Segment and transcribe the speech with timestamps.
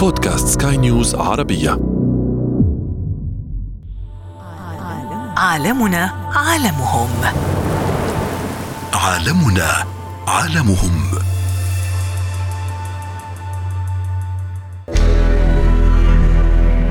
[0.00, 1.70] بودكاست سكاي نيوز عربية.
[5.36, 7.08] عالمنا عالمهم.
[8.94, 9.70] عالمنا
[10.28, 11.00] عالمهم.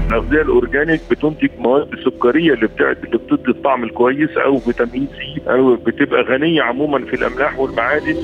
[0.08, 5.42] الاغذيه ال organic بتنتج مواد سكرية اللي بتاعت اللي بتدي الطعم الكويس أو فيتامين سي
[5.52, 8.16] أو بتبقى غنية عموما في الأملاح والمعادن.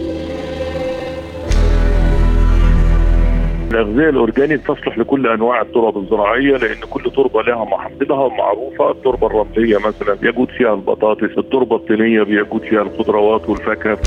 [3.81, 9.77] الأغذية الأورجانيك تصلح لكل أنواع التراب الزراعية لأن كل تربة لها محصلها معروفة التربة الرملية
[9.77, 13.97] مثلا يجود فيها البطاطس التربة الطينية بيجود فيها الخضروات والفاكهة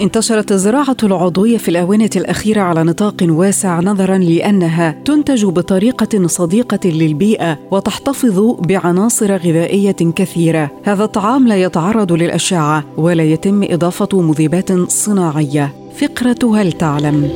[0.00, 7.58] انتشرت الزراعة العضوية في الآونة الأخيرة على نطاق واسع نظرا لأنها تنتج بطريقة صديقة للبيئة
[7.70, 10.70] وتحتفظ بعناصر غذائية كثيرة.
[10.84, 15.79] هذا الطعام لا يتعرض للأشعة ولا يتم إضافة مذيبات صناعية.
[15.94, 17.30] فقرة هل تعلم؟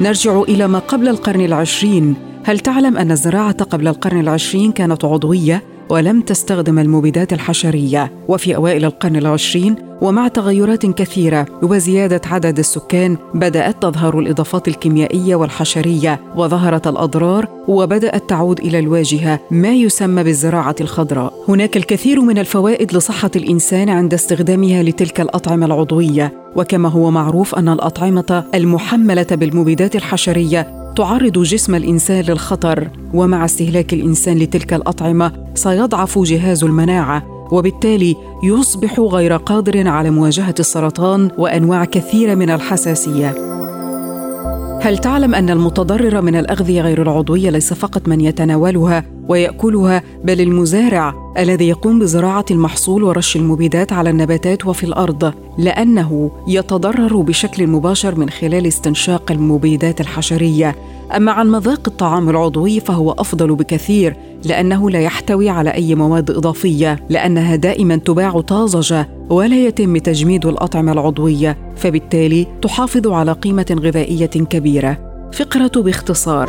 [0.00, 2.14] نرجع إلى ما قبل القرن العشرين.
[2.44, 8.84] هل تعلم أن الزراعة قبل القرن العشرين كانت عضوية ولم تستخدم المبيدات الحشرية وفي أوائل
[8.84, 17.48] القرن العشرين ومع تغيرات كثيرة وزيادة عدد السكان بدأت تظهر الإضافات الكيميائية والحشرية وظهرت الأضرار
[17.68, 21.32] وبدأت تعود إلى الواجهة ما يسمى بالزراعة الخضراء.
[21.48, 27.68] هناك الكثير من الفوائد لصحة الإنسان عند استخدامها لتلك الأطعمة العضوية وكما هو معروف أن
[27.68, 36.64] الأطعمة المحملة بالمبيدات الحشرية تعرض جسم الإنسان للخطر ومع استهلاك الإنسان لتلك الأطعمة سيضعف جهاز
[36.64, 43.34] المناعة وبالتالي يصبح غير قادر على مواجهة السرطان وأنواع كثيرة من الحساسية.
[44.82, 51.14] هل تعلم أن المتضرر من الأغذية غير العضوية ليس فقط من يتناولها ويأكلها بل المزارع
[51.38, 58.30] الذي يقوم بزراعة المحصول ورش المبيدات على النباتات وفي الأرض لأنه يتضرر بشكل مباشر من
[58.30, 60.76] خلال استنشاق المبيدات الحشرية.
[61.16, 67.06] أما عن مذاق الطعام العضوي فهو أفضل بكثير لأنه لا يحتوي على أي مواد إضافية
[67.08, 74.98] لأنها دائما تباع طازجة ولا يتم تجميد الأطعمة العضوية فبالتالي تحافظ على قيمة غذائية كبيرة.
[75.32, 76.48] فقرة باختصار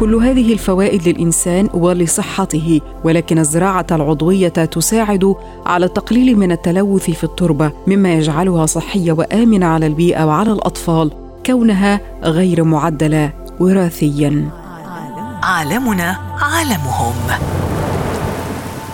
[0.00, 5.34] كل هذه الفوائد للإنسان ولصحته ولكن الزراعة العضوية تساعد
[5.66, 11.10] على التقليل من التلوث في التربة مما يجعلها صحية وآمنة على البيئة وعلى الأطفال
[11.46, 14.50] كونها غير معدلة وراثيا.
[15.42, 17.14] عالمنا عالمهم.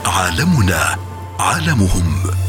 [0.07, 0.97] عالمنا
[1.41, 2.46] عالمهم.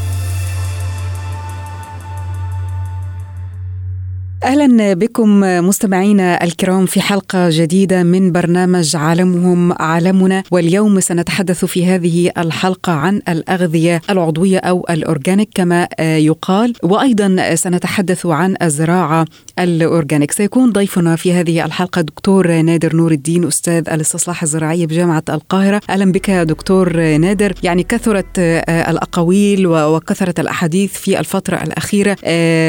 [4.48, 10.42] أهلا بكم مستمعينا الكرام في حلقة جديدة من برنامج عالمهم عالمنا.
[10.50, 16.72] واليوم سنتحدث في هذه الحلقة عن الأغذية العضوية أو الاورجانيك كما يقال.
[16.82, 19.26] وأيضا سنتحدث عن الزراعة
[19.58, 25.22] ال organic سيكون ضيفنا في هذه الحلقة دكتور نادر نور الدين أستاذ الاستصلاح الزراعي بجامعة
[25.28, 25.80] القاهرة.
[25.90, 27.52] أهلا بك دكتور نادر.
[27.62, 28.38] يعني كثرت
[28.68, 32.16] الأقاويل وكثرت الأحاديث في الفترة الأخيرة.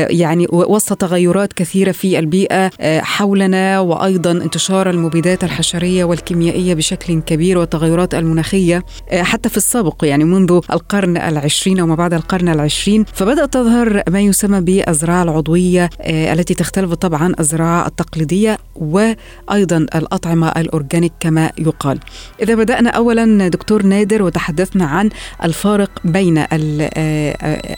[0.09, 8.13] يعني وسط تغيرات كثيرة في البيئة حولنا وأيضا انتشار المبيدات الحشرية والكيميائية بشكل كبير والتغيرات
[8.13, 13.06] المناخية حتى في السابق يعني منذ القرن العشرين وما بعد القرن العشرين.
[13.13, 21.13] فبدأت تظهر ما يسمى بالزراعة العضوية التي تختلف طبعا الزراعة التقليدية وأيضا الأطعمة ال organic
[21.19, 22.00] كما يقال.
[22.41, 25.09] إذا بدأنا أولا دكتور نادر وتحدثنا عن
[25.44, 26.45] الفارق بين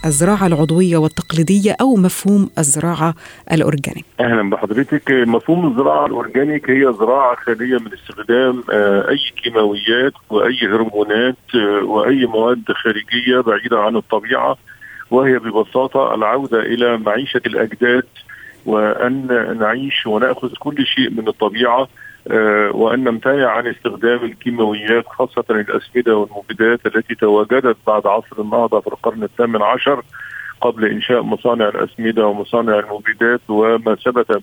[0.05, 3.13] الزراعة العضوية والتقليدية أو مفهوم الزراعة
[3.51, 4.05] ال organic.
[4.19, 5.11] أهلا بحضرتك.
[5.11, 8.63] مفهوم الزراعة ال organic هي زراعة خاليه من استخدام
[9.09, 14.57] أي كيماويات وأي هرمونات وأي مواد خارجية بعيدة عن الطبيعة
[15.11, 18.03] وهي ببساطة العودة إلى معيشة الأجداد
[18.65, 19.27] وأن
[19.59, 21.87] نعيش ونأخذ كل شيء من الطبيعة
[22.71, 29.23] وأن نمتنع عن استخدام الكيماويات خاصة الاسمده والمبيدات التي تواجدت بعد عصر النهضة في القرن
[29.23, 30.03] الثامن عشر
[30.61, 34.41] قبل إنشاء مصانع الاسمده ومصانع المبيدات وما ثبت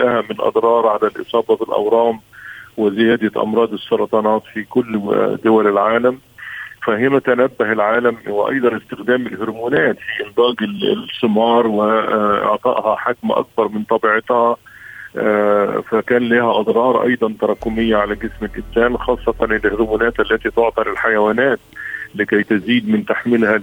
[0.00, 2.20] لها من أضرار على الإصابة بالأورام
[2.76, 5.00] وزيادة أمراض السرطانات في كل
[5.44, 6.18] دول العالم.
[6.86, 10.56] فهنا تنبه العالم وأيضا استخدام الهرمونات في إنضاج
[11.12, 14.56] الثمار وإعطائها حجم أكبر من طبيعتها
[15.90, 21.58] فكان لها أضرار أيضا تراكمية على جسم الإنسان خاصة الهرمونات التي تعطى للحيوانات
[22.14, 23.58] لكي تزيد من تحميلها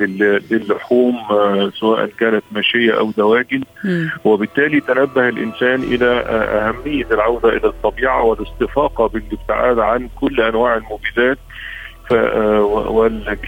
[0.51, 1.15] للحوم
[1.79, 3.63] سواء كانت ماشية أو دواجن.
[4.25, 11.37] وبالتالي تنبه الإنسان إلى أهمية العودة إلى الطبيعة والاستفاقة بالابتعاد عن كل أنواع المبيدات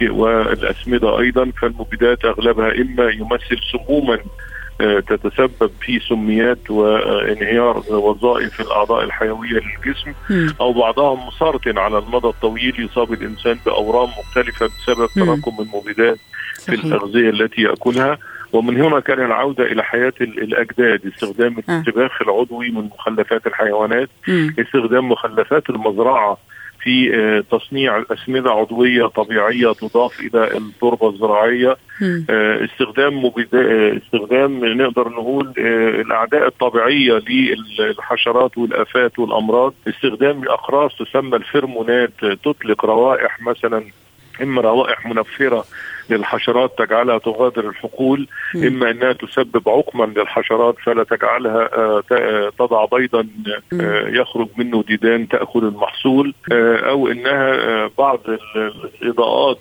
[0.10, 4.20] والأسمدة أيضا فالمبيدات أغلبها إما يمثل سموما
[4.80, 10.14] تتسبب في سميات وانهيار وظائف الأعضاء الحيوية للجسم
[10.62, 16.18] أو بعضها مسرطن على المدى الطويل يصاب الإنسان بأورام مختلفة بسبب تراكم المبيدات
[16.66, 18.18] في الاغذيه التي يأكلها.
[18.54, 24.10] ومن هنا كان العودة إلى حياة الأجداد استخدام الانتباخ العضوي من مخلفات الحيوانات
[24.60, 26.38] استخدام مخلفات المزرعة
[26.82, 31.78] في آه، تصنيع الأسمدة عضوية طبيعية تضاف إلى التربة الزراعية.
[32.30, 35.54] آه، استخدام آه، استخدام نقدر نقول
[36.02, 37.22] الأعداء الطبيعية
[37.80, 39.74] للحشرات والآفات والأمراض.
[39.88, 43.84] استخدام أقراص تسمى الفيرمونات تطلق روائح مثلا
[44.42, 45.66] إما روائح منفرة
[46.10, 53.28] للحشرات تجعلها تغادر الحقول إما إنها تسبب عقما للحشرات فلا تجعلها آه، آه، تضع بيضا
[53.74, 58.20] آه، يخرج منه ديدان تأكل المحصول أو إنها بعض
[59.02, 59.60] الإضاءات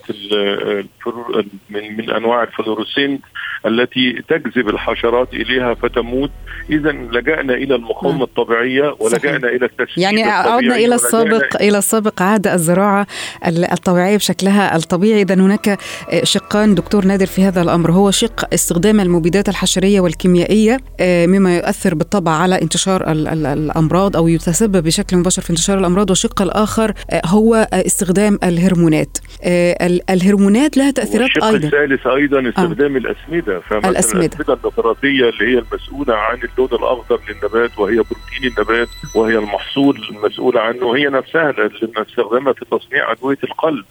[1.69, 3.21] من أنواع الفلوروسنت
[3.65, 6.31] التي تجذب الحشرات إليها فتموت.
[6.69, 8.23] اذا لجأنا إلى المقاومة نعم.
[8.23, 13.07] الطبيعية ولجأنا إلى التسميد يعني عدنا إلى السابق إلى السابق عاد الزراعة
[13.47, 15.21] الطبيعية بشكلها الطبيعي.
[15.21, 15.79] اذا هناك
[16.23, 17.91] شقان دكتور نادر في هذا الأمر.
[17.91, 24.83] هو شق استخدام المبيدات الحشرية والكيميائية آه، مما يؤثر بالطبع على انتشار الأمراض أو يتسبب
[24.83, 26.09] بشكل مباشر في انتشار الأمراض.
[26.09, 29.17] والشق الآخر آه، هو استخدام الهرمونات.
[29.43, 31.57] آه، الهرمونات لها تأثيرات أيضا.
[31.57, 32.99] الثالث أيضا استخدام آه.
[32.99, 34.25] الأسمدة فمثلا الأسمدة.
[34.25, 40.61] الأسمدة النباتيه اللي هي المسؤولة عن اللون الأخضر للنبات وهي بروتين النبات وهي المحصول المسؤوله
[40.61, 43.85] عنه هي نفسها اللي بنستخدمها في تصنيع أدوية القلب.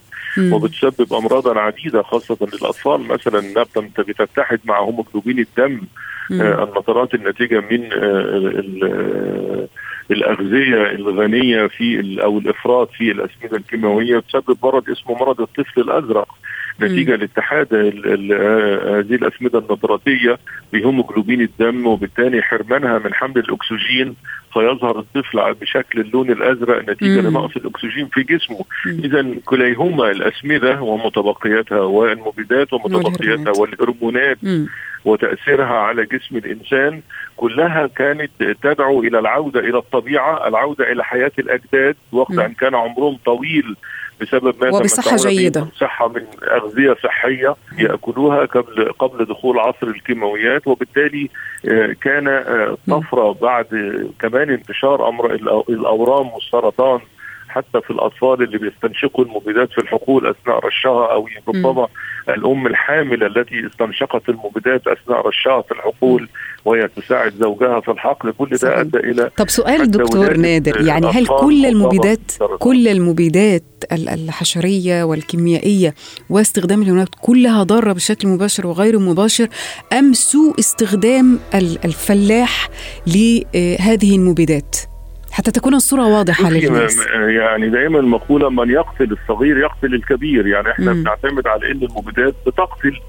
[0.52, 5.80] وبتسبب امراضا عديدة خاصة للاطفال مثلا النبته بتتحد مع هيموجلوبين الدم.
[6.32, 6.62] آه
[7.14, 9.68] الناتجة من آه
[10.10, 16.28] الأغذية الغنية في أو الإفراط في الأسمدة الكيماوية تسبب مرض اسمه مرض الطفل الأزرق.
[16.80, 20.38] نتيجة لاتحاد هذه الأسمدة النطراتيه
[20.72, 24.14] بهيموجلوبين الدم وبالتالي حرمانها من حمل الأكسجين
[24.52, 28.64] فيظهر الطفل بشكل اللون الأزرق نتيجة لنقص الأكسجين في جسمه.
[28.86, 34.38] اذا كليهما الأسمدة ومتبقياتها والمبيدات ومتبقياتها والهرمونات.
[35.04, 37.02] وتأثيرها على جسم الإنسان
[37.36, 38.30] كلها كانت
[38.62, 43.76] تدعو إلى العودة إلى الطبيعة، العودة إلى حياة الأجداد وقت أن كان عمرهم طويل
[44.20, 45.66] بسبب ما وبصحة جيدة.
[45.80, 51.28] صحة من أغذية صحية يأكلوها قبل قبل دخول عصر الكيماويات وبالتالي
[51.68, 53.66] آه، كان آه، طفرة بعد
[54.20, 55.34] كمان انتشار أمر
[55.68, 57.00] الأورام والسرطان
[57.58, 61.88] حتى في الأطفال اللي بيستنشقوا المبيدات في الحقول أثناء رشها أو ربما
[62.28, 66.28] الأم الحاملة التي استنشقت المبيدات أثناء رشها في الحقول
[66.64, 71.26] وهي تساعد زوجها في الحقل كل ده أدى إلى طب سؤال دكتور نادر يعني هل
[71.26, 72.20] كل المبيدات
[72.58, 73.62] كل المبيدات
[73.92, 75.94] الحشرية والكيميائية
[76.30, 79.48] واستخدام الهرمونات كلها ضارة بشكل مباشر وغير مباشر
[79.92, 81.38] أم سوء استخدام
[81.84, 82.68] الفلاح
[83.06, 84.76] لهذه المبيدات؟
[85.38, 87.06] حتى تكون الصورة واضحة للناس.
[87.14, 90.46] يعني دائما المقولة من يقتل الصغير يقتل الكبير.
[90.46, 91.02] يعني إحنا مم.
[91.02, 93.00] بنعتمد على ان المبيدات بتقتل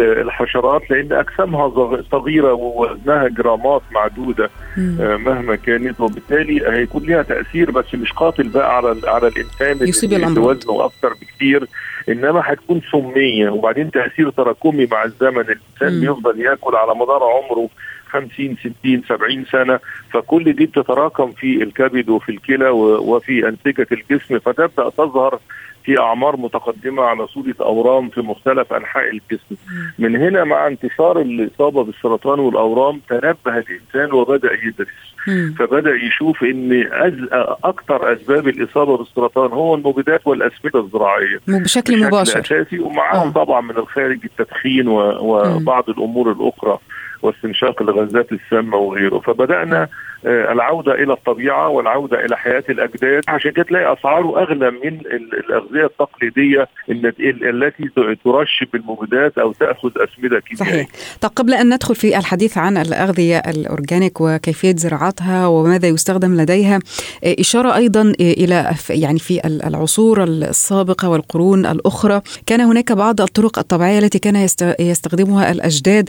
[0.00, 1.72] الحشرات لأن أجسامها
[2.12, 4.98] صغيرة ووزنها جرامات معدودة مم.
[5.00, 6.00] آه، مهما كانت.
[6.00, 11.08] وبالتالي هيكون لها تأثير بس مش قاتل بقى على على الإنسان يصيب اللي وزنه أكثر
[11.22, 11.66] بكثير
[12.08, 13.50] إنما هتكون سمية.
[13.50, 15.40] وبعدين تأثير تراكمي مع الزمن.
[15.40, 17.68] الإنسان بيفضل يأكل على مدار عمره
[18.20, 19.80] 50 60 70 سنة
[20.12, 25.38] فكل دي بتتراكم في الكبد وفي الكلى وفي أنسجة الجسم فتبدأ تظهر
[25.84, 29.56] في أعمار متقدمة على صورة أورام في مختلف أنحاء الجسم.
[29.98, 34.88] من هنا مع انتشار الإصابة بالسرطان والأورام تنبه الإنسان وبدأ يدرس.
[35.58, 37.14] فبدأ يشوف إن أز...
[37.64, 41.36] أكثر أسباب الإصابة بالسرطان هو المبيدات والأسمدة الزراعية.
[41.48, 42.40] بشكل, بشكل مباشر.
[42.40, 45.18] أساسي ومعاهم طبعا من الخارج التدخين و...
[45.20, 46.78] وبعض الأمور الأخرى.
[47.22, 49.18] واستنشاق الغازات السامه وغيره.
[49.18, 49.88] فبدأنا
[50.26, 55.00] العودة إلى الطبيعة والعودة إلى حياة الأجداد عشان كده تلاقي اسعاره أغلى من
[55.32, 57.90] الأغذية التقليدية التي
[58.24, 60.82] ترش بالمبيدات أو تأخذ أسمدة كيميائية.
[60.82, 60.88] صحيح.
[61.20, 66.78] طب قبل أن ندخل في الحديث عن الأغذية الأورجانيك وكيفية زراعتها وماذا يستخدم لديها
[67.24, 73.58] آه، إشارة أيضا آه، إلى يعني في العصور السابقة والقرون الأخرى كان هناك بعض الطرق
[73.58, 74.36] الطبيعية التي كان
[74.80, 76.08] يستخدمها الأجداد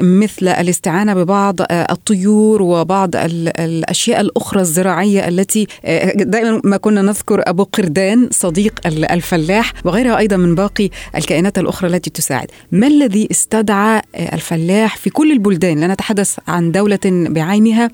[0.00, 3.10] مثل الاستعانة ببعض الطيور وبعض
[3.58, 10.36] الأشياء الأخرى الزراعية التي آه، دائما ما كنا نذكر أبو قردان صديق الفلاح وغيرها أيضا
[10.36, 12.50] من باقي الكائنات الأخرى التي تساعد.
[12.72, 17.90] ما الذي استدعى آه، الفلاح في كل البلدان؟ لا نتحدث عن دولة بعينها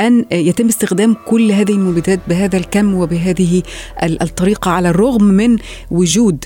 [0.00, 3.62] أن يتم استخدام كل هذه المبيدات بهذا الكم وبهذه
[4.02, 5.58] الطريقة على الرغم من
[5.90, 6.44] وجود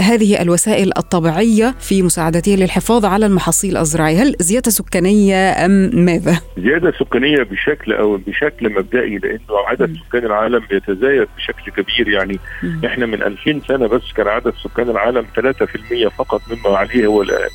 [0.00, 4.22] هذه الوسائل الطبيعية في مساعدتها للحفاظ على المحاصيل الزراعية.
[4.22, 10.62] هل زيادة سكانية أم ماذا؟ زيادة سكانية بشكل أو بشكل مبدئي لأنه عدد سكان العالم
[10.70, 12.08] بيتزايد بشكل كبير.
[12.08, 12.86] يعني م.
[12.86, 17.50] إحنا من 2000 سنة بس كان عدد سكان العالم 3% فقط مما عليه هو الآن.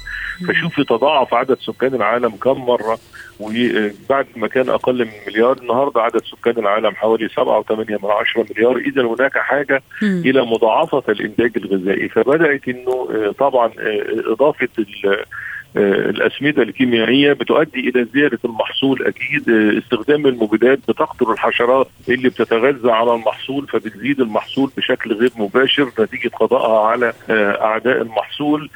[0.47, 2.99] فشوفي تضاعف عدد سكان العالم كم مرة.
[3.39, 7.33] وبعد ما كان أقل من مليار النهارده عدد سكان العالم حوالي 7.8
[7.71, 10.05] من عشرة مليار إذا هناك حاجة م.
[10.05, 13.71] إلى مضاعفة الإنتاج الغذائي فبدأت إنه طبعا
[14.27, 14.69] إضافة
[15.05, 15.25] آه،
[15.77, 19.05] الأسمدة الكيميائية بتؤدي إلى زيادة المحصول.
[19.05, 25.91] أكيد آه، استخدام المبيدات بتقتل الحشرات اللي بتتغذى على المحصول فبتزيد المحصول بشكل غير مباشر
[25.99, 28.69] نتيجة قضائها على آه، أعداء المحصول.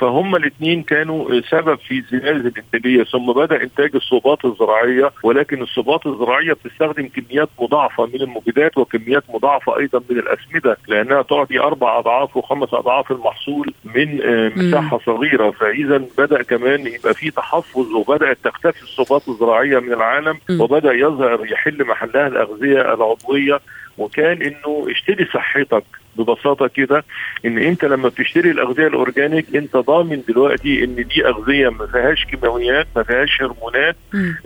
[0.00, 3.04] فهم الاثنين كانوا سبب في زيادة الإنتاجية.
[3.04, 9.78] ثم بدأ إنتاج الصوبات الزراعية ولكن الصوبات الزراعية بتستخدم كميات مضاعفة من المبيدات وكميات مضاعفة
[9.78, 14.20] أيضا من الأسمدة لأنها تعطي أربع أضعاف وخمس أضعاف المحصول من
[14.56, 15.50] مساحة صغيرة.
[15.50, 21.84] فاذا بدأ كمان يبقى في تحفظ وبدأت تختفي الصفات الزراعية من العالم وبدأ يظهر يحل
[21.84, 23.60] محلها الأغذية العضوية.
[23.98, 25.84] وكان إنه اشتري صحتك
[26.16, 27.04] ببساطة كده
[27.44, 32.86] إن أنت لما بتشتري الأغذية الأورجانيك أنت ضامن دلوقتي إن دي أغذية ما فيهاش كيماويات
[32.96, 33.96] ما فيهاش هرمونات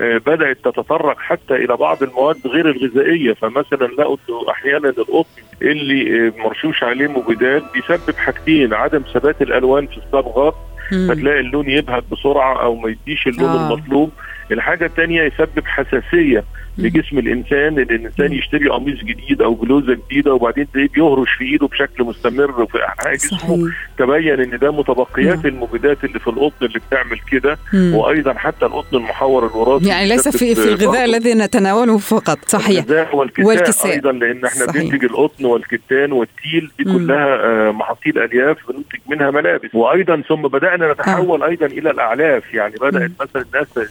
[0.01, 3.33] آه بدأت تتطرق حتى إلى بعض المواد غير الغذائية.
[3.33, 4.17] فمثلا لقوا
[4.51, 10.55] أحيانا القطن اللي آه مرشوش عليه مبيدات بيسبب حاجتين عدم ثبات الألوان في الصبغات
[10.91, 13.67] فتلاقي اللون يبهت بسرعة أو ما يديش اللون آه.
[13.67, 14.11] المطلوب.
[14.51, 16.45] الحاجة الثانية يسبب حساسية.
[16.79, 21.67] لجسم الإنسان إن الإنسان يشتري قميص جديد أو بلوزة جديدة وبعدين تلاقيه بيهرش في إيده
[21.67, 23.73] بشكل مستمر في احياء جسمه.
[23.99, 25.47] تبين إن ده متبقيات مم.
[25.47, 30.55] المبيدات اللي في القطن اللي بتعمل كده وأيضا حتى القطن المحور الوراثي يعني ليس في
[30.55, 32.39] في الغذاء الذي نتناوله فقط.
[32.47, 32.85] صحيح.
[33.15, 33.93] والكساء, والكساء.
[33.93, 36.85] أيضا لأن إحنا بننتج القطن والكتان والتيل دي.
[36.85, 39.75] كلها آه محاصيل ألياف بننتج منها ملابس.
[39.75, 41.47] وأيضا ثم بدأنا نتحول آه.
[41.49, 42.55] أيضا إلى الأعلاف.
[42.55, 43.89] يعني بدأت مثلا الناس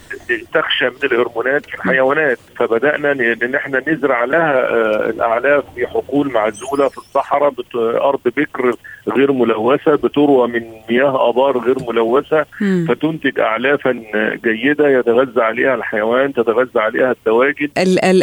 [0.53, 2.37] تخشى من الهرمونات في الحيوانات.
[2.71, 4.69] فبدانا ان إحنا نزرع لها
[5.09, 8.73] الأعلاف في حقول معزولة في الصحراء أرض بكر
[9.09, 12.85] غير ملوثة بتروى من مياه آبار غير ملوثة مم.
[12.89, 14.01] فتنتج اعلافا
[14.45, 17.69] جيدة يتغذى عليها الحيوان تتغذى عليها الدواجن.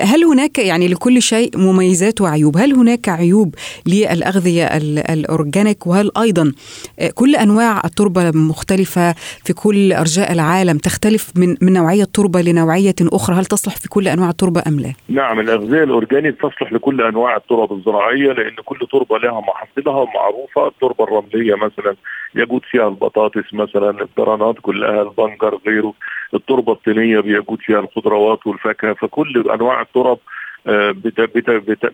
[0.00, 3.54] هل هناك يعني لكل شيء مميزات وعيوب؟ هل هناك عيوب
[3.86, 4.66] للأغذية
[5.12, 6.52] الأورجانيك؟ وهل أيضا
[7.14, 9.12] كل أنواع التربة مختلفة
[9.44, 14.08] في كل أرجاء العالم؟ تختلف من من نوعية تربه لنوعية أخرى؟ هل تصلح في كل
[14.08, 19.18] أنواع التربة أم لا؟ نعم الأغذية الأورجانيك تصلح لكل أنواع الترب الزراعية لأن كل تربة
[19.18, 21.96] لها محاصيلها معروفة التربة الرمليه مثلا
[22.34, 25.94] يجود فيها البطاطس مثلا الجرانات كلها البنجر غيره.
[26.34, 30.18] التربة الطينية بيجود فيها الخضروات والفاكهة فكل أنواع الترب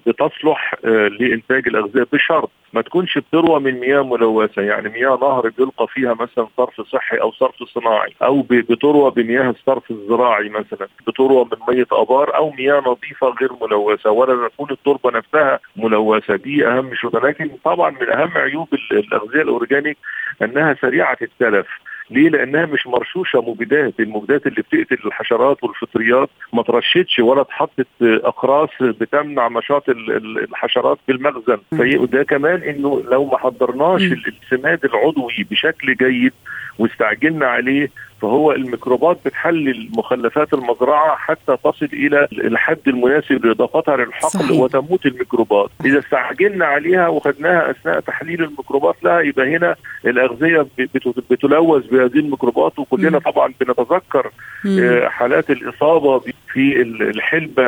[0.06, 2.50] بتصلح آه، لإنتاج الأغذية بشرط.
[2.73, 4.62] ما تكونش بتروى من مياه ملوثة.
[4.62, 8.14] يعني مياه نهر بيلقى فيها مثلا صرف صحي أو صرف صناعي.
[8.23, 10.88] أو بتروى بمياه الصرف الزراعي مثلا.
[11.06, 14.11] بتروى من مية آبار أو مياه نظيفة غير ملوثة.
[14.11, 16.37] ولا تكون التربة نفسها ملوثة.
[16.37, 19.99] دي أهم شيء لكن طبعا من أهم عيوب الأغذية الأورجانيك
[20.42, 21.66] أنها سريعة التلف.
[22.11, 28.70] ليه؟ لأنها مش مرشوشة مبيدات، المبيدات اللي بتقتل الحشرات والفطريات ما ترشتش ولا اتحطت أقراص
[28.80, 36.32] بتمنع نشاط الحشرات في المخزن، فده كمان إنه لو ما حضرناش السماد العضوي بشكل جيد
[36.78, 37.90] واستعجلنا عليه
[38.25, 44.50] فهو الميكروبات بتحلل مخلفات المزرعة حتى تصل إلى الحد المناسب لاضافتها للحقل صحيح.
[44.61, 49.76] وتموت الميكروبات، إذا استعجلنا عليها وخدناها أثناء تحليل الميكروبات لها يبقى هنا
[50.07, 50.66] الأغذية
[51.31, 54.31] بتلوث بهذه الميكروبات وكلنا طبعا بنتذكر
[54.64, 55.00] مم.
[55.09, 56.19] حالات الإصابة
[56.52, 57.62] في الحلبة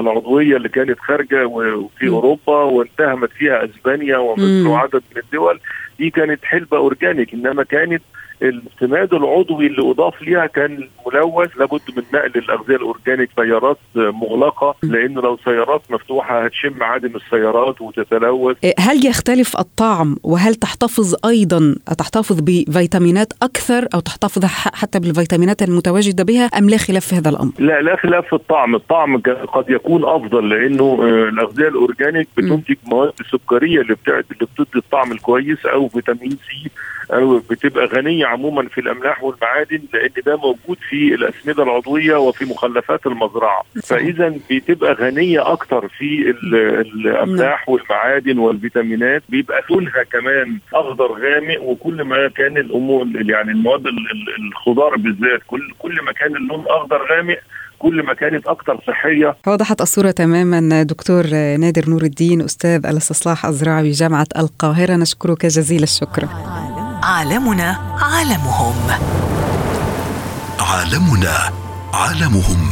[0.00, 2.08] العضوية اللي كانت خارجة وفي.
[2.08, 5.60] أوروبا واتهمت فيها أسبانيا ومصر وعدد من الدول
[5.98, 8.02] دي كانت حلبة organic إنما كانت
[8.42, 14.74] السماد العضوي اللي أضاف ليها كان ملوث لابد من نقل الأغذية ال organic سيارات مغلقة
[14.82, 18.56] لأنه لو سيارات مفتوحة هتشم عادم السيارات وتتلوث.
[18.64, 24.44] إيه، هل يختلف الطعم وهل تحتفظ أيضا تحتفظ بفيتامينات أكثر أو تحتفظ
[24.74, 28.74] حتى بالفيتامينات المتواجدة بها أم لا خلاف في هذا الأمر؟ لا لا خلاف في الطعم،
[28.74, 29.16] الطعم
[29.52, 34.78] قد يكون أفضل لأنه آه، الأغذية ال organic بتنتج مواد سكرية اللي بتاعت اللي بتدي
[34.78, 36.70] الطعم الكويس أو فيتامين سي
[37.12, 43.06] أو بتبقى غنية عموما في الأملاح والمعادن لأن ده موجود في الأسمدة العضوية وفي مخلفات
[43.06, 43.62] المزرعة.
[43.82, 52.02] فاذا بتبقى غنية أكتر في ال- الأملاح والمعادن والفيتامينات بيبقى لونها كمان أخضر غامق وكل
[52.04, 57.00] ما كان الأمور يعني المواد ال- ال- الخضار بالذات كل كل ما كان اللون أخضر
[57.12, 57.38] غامق
[57.78, 59.36] كل ما كانت أكثر صحية.
[59.46, 61.26] وضحت الصورة تماما دكتور
[61.60, 64.92] نادر نور الدين أستاذ الاستصلاح الزراعي بجامعة القاهرة.
[64.96, 66.22] نشكرك جزيل الشكر.
[67.02, 68.74] عالمنا عالمهم
[70.60, 71.38] عالمنا
[71.94, 72.68] عالمهم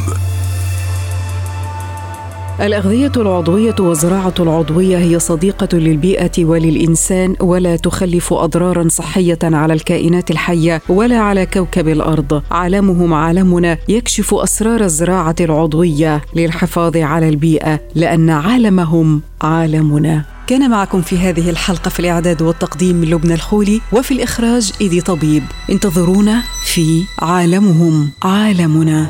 [2.61, 10.81] الأغذية العضوية والزراعة العضوية هي صديقة للبيئة وللإنسان ولا تخلف أضرارا صحية على الكائنات الحية
[10.89, 12.43] ولا على كوكب الأرض.
[12.51, 20.25] عالمهم عالمنا يكشف أسرار الزراعة العضوية للحفاظ على البيئة لأن عالمهم عالمنا.
[20.51, 25.43] كان معكم في هذه الحلقة في الإعداد والتقديم لبنى الخولي وفي الإخراج إيدي طبيب.
[25.69, 29.07] انتظرونا في عالمهم عالمنا.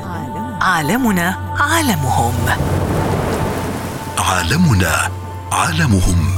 [0.62, 2.33] عالمنا عالمهم.
[4.17, 5.12] عالمنا
[5.51, 6.36] عالمهم.